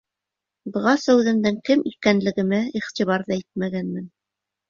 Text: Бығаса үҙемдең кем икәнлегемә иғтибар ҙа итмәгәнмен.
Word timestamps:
Бығаса 0.77 1.13
үҙемдең 1.17 1.59
кем 1.69 1.83
икәнлегемә 1.91 2.61
иғтибар 2.81 3.27
ҙа 3.31 3.37
итмәгәнмен. 3.43 4.09